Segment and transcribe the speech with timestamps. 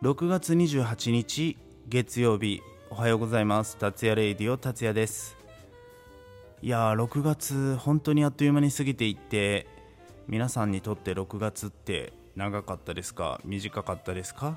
[0.00, 1.56] 6月28日
[1.88, 2.62] 月曜日。
[2.88, 3.76] おはようございます。
[3.76, 5.36] 達也レイディオ達也です。
[6.62, 9.66] いやー6月本当にあっという間に過ぎていって
[10.28, 13.40] 皆さんにとって6月って長かったですか？
[13.44, 14.56] 短かったですか？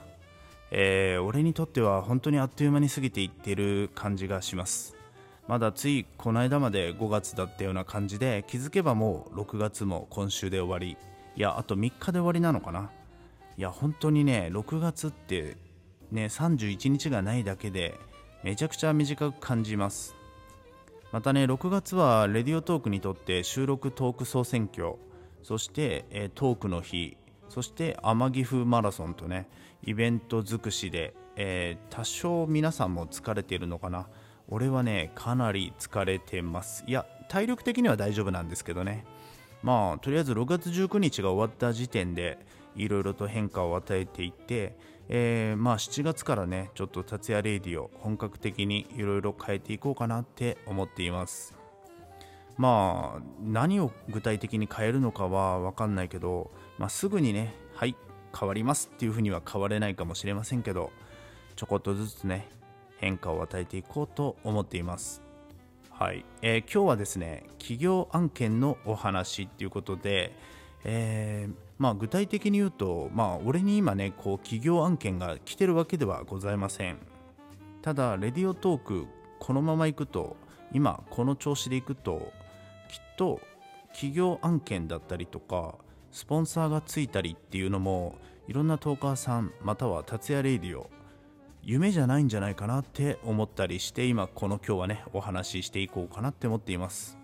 [0.70, 4.96] えー、俺にとっては本当にあっという間に過ぎていってる感じがします。
[5.48, 10.98] まだついこの間まで5月だったような感じで気づけばもう6月も今週で終わり。
[11.36, 12.92] いやあと3日で終わりなのかな？
[13.58, 15.58] いや本当にね6月って
[16.12, 18.00] ね31日がないだけで
[18.44, 20.16] めちゃくちゃ短く感じます。
[21.12, 24.96] またね6月はレディオトークにとって収録トーク総選挙
[25.44, 27.18] そして、え、トークの日
[27.50, 29.50] そして天城風マラソンとね
[29.84, 34.08] イベント尽くしで、えー、多少皆さんも疲れているのかな。
[34.48, 36.84] 俺はねかなり疲れてます。
[36.88, 39.06] いや体力的には大丈夫なんですけどね。
[39.64, 42.40] まあとりあえず6月19日が終わった時点で
[42.76, 44.78] いろいろと変化を与えていって、
[45.10, 51.54] えー、まあ7月からねちょっと達也レイディを本格的にいろいろ変えていこうかなって思っています。
[52.58, 57.96] まあ何を具体的に変えるのかは分かんないけど、まあ、すぐにねはい
[58.38, 60.92] 変わりますっていうふうには変われないかもしれませんけど
[61.56, 62.48] ちょこっとずつね
[62.98, 65.22] 変化を与えていこうと思っています。
[65.90, 70.36] はい、えー、今日はですね企業案件のお話っていうことで、
[70.84, 77.00] えーまあ、具体的に言うと、まあ、俺に今ねこう企業案件が来てるわけではございません。
[77.82, 79.08] ただレディオトーク
[79.40, 80.38] このままいくと
[80.72, 82.32] 今この調子でいくと
[82.88, 83.42] きっと
[83.94, 85.74] 企業案件だったりとか
[86.12, 88.14] スポンサーがついたりっていうのも
[88.48, 90.88] いろんなトーカーさんまたは達也レイディオ
[91.64, 97.21] 夢じゃないんじゃないかなって思ったりして今この今日はねお話ししていこうかなって思っています。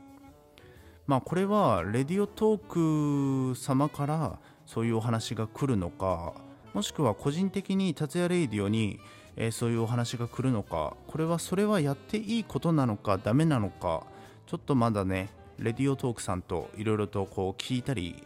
[1.07, 6.33] まあこれはレディオトーク様からそういうお話が来るのか
[6.73, 8.99] もしくは個人的に達也レイディオに、
[9.37, 14.03] えー、そういうお話が来るのかこれはそれはやっていいことなのかダメなのか
[14.45, 18.23] ちょっとまだねレディオトークさんといろいろとこう聞いたり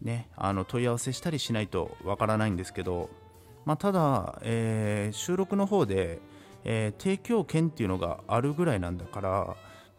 [0.00, 3.10] ねあの問い合わせしたりしないとわからないんですけど、
[3.66, 6.18] まあ、ただ、えー、収録の方で、
[6.64, 9.56] えー、提供権っていうのがあるぐらいなんだから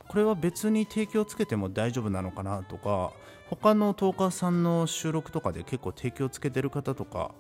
[0.08, 3.12] これは別に提供つけても大丈夫なのかなとか
[3.50, 7.32] 他のトーカーさんの収録とかで結構提供つけてる方とか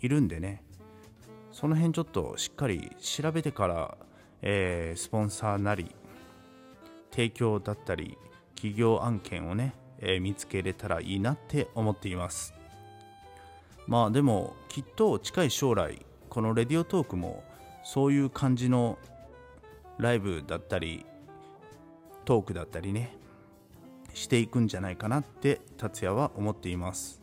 [0.00, 0.62] いるんでね。
[1.52, 3.96] その辺ちょっとしっかり調べてから、
[4.40, 5.94] えー、スポンサーなり
[7.10, 8.16] 提供だったり
[8.54, 12.54] 企業案件をね、えー、見つけれたらいいなって思っています。
[13.86, 17.44] まあでもきっと近い将来このレディオトークも
[17.84, 18.98] そういう感じの
[19.98, 21.04] ライブだったり
[22.24, 23.16] トークだったりね
[24.14, 27.20] していくんじゃないかなって達也は思っています。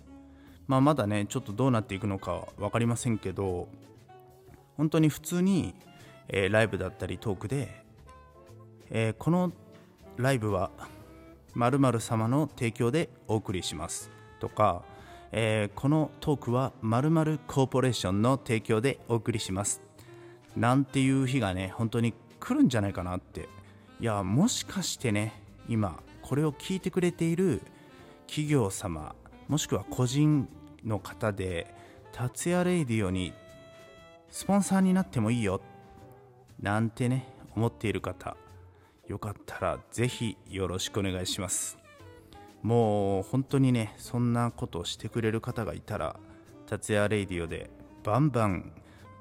[0.68, 3.68] まあまだねちょっとどうなっていくのか分かりませんけど
[4.78, 5.74] 本当に普通に、
[6.28, 7.84] えー、ライブだったりトークで、
[8.92, 9.52] えー、この
[10.18, 10.72] ライブは
[11.56, 14.12] 〇〇様の提供でお送りします。
[14.40, 14.84] とか、
[15.32, 19.82] えー、このトークは〇〇コーポレーションの提供でお送りします。
[20.56, 23.50] なんていう日がね本当に来るんじゃないかなって
[24.00, 25.34] いやもしかしてね
[25.68, 27.62] 今これを聞いてくれている
[28.28, 29.16] 企業様
[29.48, 30.48] もしくは個人
[30.86, 31.74] の方で
[32.12, 33.34] 達也レイディオに
[34.30, 35.62] スポンサーになってもいいよ
[36.62, 38.38] なんてね思っている方
[39.08, 41.80] よかったらぜひよろしくお願いします。
[42.62, 46.20] もう本当にねそんなことをしてくれる方がいたら
[46.68, 47.70] 達也レイディオで
[48.04, 48.72] バンバン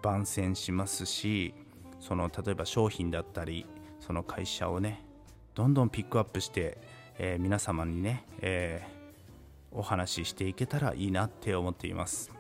[0.03, 1.55] 番宣しますし
[2.01, 3.67] その例えば商品だったり
[4.09, 5.03] その会社をね
[5.55, 6.79] どんどんピックアップして、
[7.19, 12.31] えー、皆様にね、えー、お話ししていけたらいいなって思っています。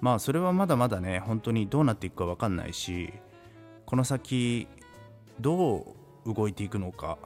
[0.00, 3.12] まあそれはまだまだね本当にどうなっていくか分かんないし
[3.86, 4.66] この先
[5.40, 5.94] ど
[6.26, 7.18] う動いていくのか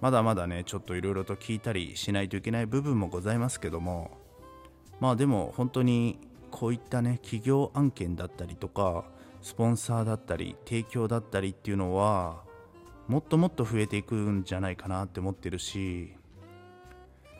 [0.00, 4.10] まだまだねちょっといろいろと聞いたりしないといけない部分もございますけども
[4.98, 6.18] まあでも本当に
[6.50, 9.04] こういったね企業案件だったりとか
[9.40, 12.45] スポンサーだったり提供だったりっていうのは
[13.08, 16.14] もっともっと増えていくんじゃないかなって思ってるし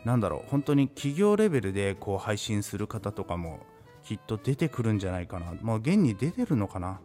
[0.04, 3.60] なんだろう本当に企業レベルでこう配信する方とかも
[4.04, 5.54] きっと出てくるんじゃないかな。
[5.62, 7.00] まあ現に出てるのかな。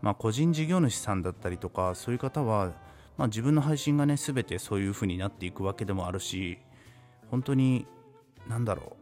[0.00, 2.72] まあ個人事業主さんだったりとかそういう方は
[3.18, 6.58] まあ自分の配信がね全てそういう風になっていくわけでもあるし
[7.32, 7.88] 本当に
[8.48, 8.96] なんだろ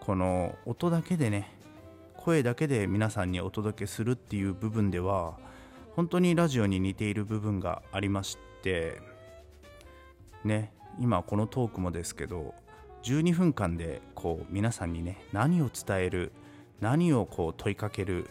[0.00, 1.52] うこの音だけでね
[2.16, 5.38] 声だけで皆さんにお届けするっていう部分では
[5.98, 9.02] 本当にラジオに似ている部分がありまして
[10.44, 12.54] ね今このトークもですけど
[13.02, 16.30] 12分間でこう皆さんにね何を伝える
[16.80, 18.30] 何をこう問いかける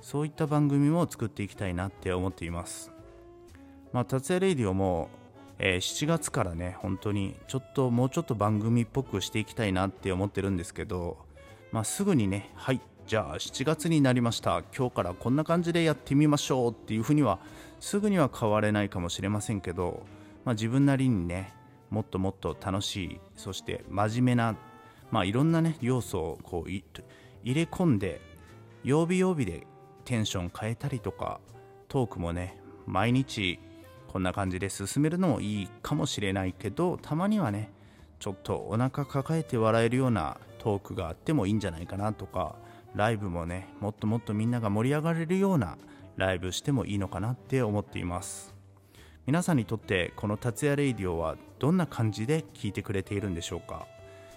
[0.00, 2.92] そういった番組も作っていきたいなって思っています。
[3.92, 5.08] まあ達也レイディオも、
[5.58, 11.16] えー、7月からね本当にちょっともうちょっと番組っぽくしていきたいなって思ってるんですけど
[11.72, 14.62] まあすぐにねはいじゃあ7月になりました。
[14.76, 17.38] 今日からこんな感じでやってみましょうっていうふうには
[17.80, 20.02] すぐには変われないかもしれませんけど、
[20.44, 21.54] まあ、自分なりにね
[21.88, 24.56] もっともっと楽しいそして真面目な
[25.10, 26.84] まあいろんなね要素をこう入
[27.44, 28.20] れ込んで
[28.84, 29.66] 曜日曜日で
[30.04, 31.40] テンション変えたりとか
[31.88, 33.58] トークもね毎日
[34.08, 37.72] こんな感じで進めるのもいいかもしれないけどたまにはね
[38.18, 42.56] ちょっとお腹抱えて笑えるようなトークがあってもいいんじゃないかなとか
[42.94, 45.78] ライブもねもっともっとみんなが盛り上がれるような
[46.16, 48.54] ライブしてもいいのかなって思っています。
[49.26, 53.86] 皆さんにとってこの達也レイディオはどんな感じで聞いてくれているんでしょうか？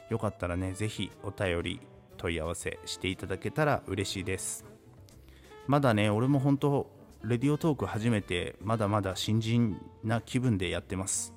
[0.09, 1.79] よかったらね是非お便り
[2.17, 4.65] 問い合わせしていただけたら嬉しいです。
[5.67, 6.91] まだね俺も本当
[7.23, 11.33] レディオトーク初めてまだまだ新人な気分でやってます。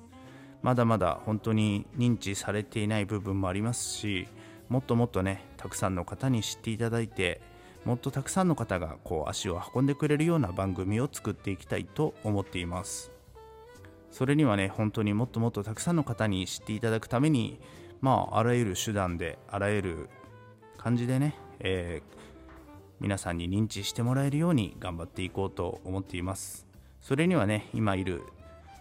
[0.61, 4.27] まだまだ本当に認知されていない部分もありますし
[4.69, 7.41] もっともっとねたくさんの方に知っていただいて
[7.85, 13.11] もっとたくさんの方がこう足を運んでくれるような番組を作っていきたいと思っています。
[14.09, 17.59] それにはね本当にもっともっとたくさんの方に知っていただくために
[18.01, 20.09] まああらゆる手段であらゆる
[20.77, 22.17] 感じでね、えー、
[22.99, 26.65] 皆さんに認知してもらえるように頑張っていこうと思っています。
[27.01, 28.23] それにはね今いる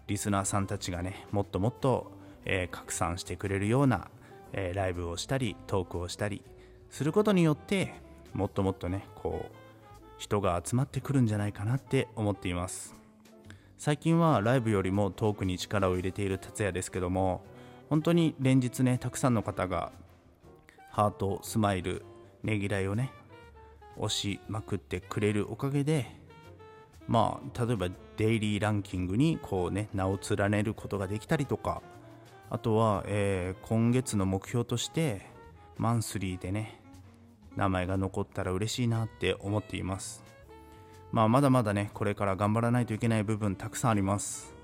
[0.06, 2.12] リスナーさんたちがねもっともっと、
[2.44, 4.08] えー、拡散してくれるような
[4.54, 6.42] えー、ライブをしたりトークをしたり
[6.88, 7.92] することによって
[8.32, 9.54] もっともっとねこう
[10.16, 12.94] 人が集まってくるんじゃないかなって思っています。
[13.76, 17.42] 最近はライブよりもトークに力を入れている達也ですけども
[17.90, 19.92] 本当に連日ねたくさんの方が
[20.90, 22.02] ハートスマイル
[22.42, 23.12] ねぎらいをね
[23.96, 26.06] 押しまくってくれるおかげで
[27.06, 31.82] まあ例えばデイリーランキングにこうね名を連ねることができたりとか
[32.50, 35.26] あとは、えー、今月の目標として
[35.76, 36.80] マンスリーでね
[37.56, 40.22] 名前が残ったら嬉しいなって思っています。
[41.12, 44.54] まあまだまだねこれから頑張らないといけない部分たくさんあります。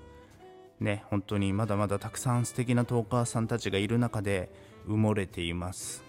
[0.79, 4.51] ね本当にまだまだたくさん素敵なトーカーさんたちがいる中で
[4.87, 6.03] 埋もれています。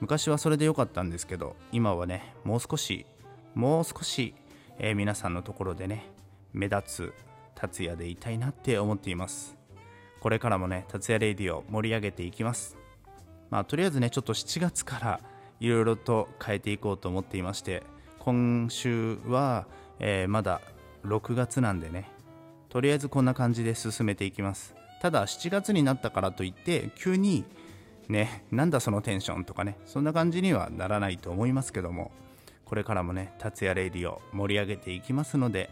[0.00, 3.06] 昔はそれで良かったんですけど今はねもう少し
[3.54, 4.34] もう少し、
[4.78, 6.06] えー、皆さんのところでね
[6.52, 7.14] 目立つ
[7.54, 9.57] 達也でいたいなって思っています。
[10.20, 12.76] これからもね、達也レディを盛り上げていきます。
[13.50, 15.20] まあ、とりあえずね、ちょっと7月から
[15.60, 17.82] いろいろと変えていこうと思っていまして、
[18.18, 19.66] 今週は、
[20.00, 20.60] えー、まだ
[21.04, 22.10] 6月なんでね、
[22.68, 24.74] とりあえずこんな感じで進めていきます。
[25.00, 27.44] ただ、7月になったからといって、急に、
[28.08, 32.10] ね、なんだそのテンションとかね、そんな感じにはならないと思いますけども、
[32.64, 35.70] これからもね、達也レイディを盛り上げていきますので、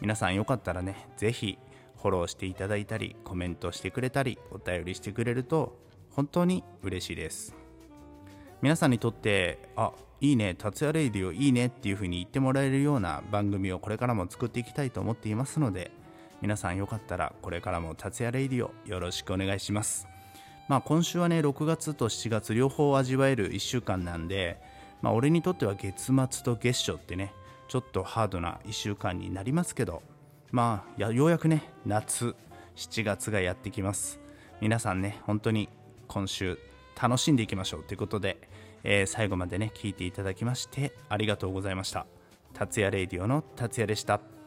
[0.00, 1.58] 皆さんよかったらね、ぜひ
[2.00, 5.76] フォローしていただいたりコメントしてくれたりお便りしてくれると
[6.10, 7.54] 本当に嬉しいです。
[8.60, 15.92] 皆さんにとってあいいね達也レイディオいいねっていう風に言ってもらえるような番組をこれからも作っていきたいと思っていますので
[16.40, 20.08] 皆さんよかったらこれからも達也レイディオよろしくお願いします。
[20.68, 24.60] まあ今週はね6月と7月両方味わえる1週間なんで
[25.02, 27.32] まあ俺にとっては月末と月初ってね
[27.68, 30.02] ちょっとハードな1週間になりますけど
[30.50, 32.34] まあようやくね夏
[32.76, 34.20] 7月がやってきます。
[34.60, 35.68] 皆さんね本当に
[36.06, 36.58] 今週
[37.00, 38.38] 楽しんでいきましょうということで、
[38.82, 42.06] えー、最後までね聞いていただきましてありがとうございました。
[42.54, 44.37] 達也レイディオの達也でした。